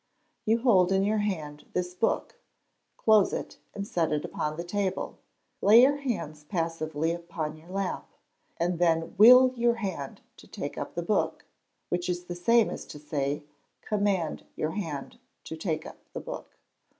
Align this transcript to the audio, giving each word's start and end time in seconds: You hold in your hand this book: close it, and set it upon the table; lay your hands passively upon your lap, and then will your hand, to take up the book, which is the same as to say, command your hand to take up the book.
You 0.47 0.63
hold 0.63 0.91
in 0.91 1.03
your 1.03 1.19
hand 1.19 1.67
this 1.73 1.93
book: 1.93 2.39
close 2.97 3.33
it, 3.33 3.59
and 3.75 3.87
set 3.87 4.11
it 4.11 4.25
upon 4.25 4.57
the 4.57 4.63
table; 4.63 5.19
lay 5.61 5.83
your 5.83 5.97
hands 5.97 6.43
passively 6.43 7.11
upon 7.11 7.55
your 7.55 7.69
lap, 7.69 8.09
and 8.57 8.79
then 8.79 9.13
will 9.19 9.53
your 9.55 9.75
hand, 9.75 10.21
to 10.37 10.47
take 10.47 10.75
up 10.75 10.95
the 10.95 11.03
book, 11.03 11.45
which 11.89 12.09
is 12.09 12.23
the 12.25 12.33
same 12.35 12.71
as 12.71 12.87
to 12.87 12.97
say, 12.97 13.43
command 13.83 14.43
your 14.55 14.71
hand 14.71 15.19
to 15.43 15.55
take 15.55 15.85
up 15.85 15.97
the 16.13 16.19
book. 16.19 16.57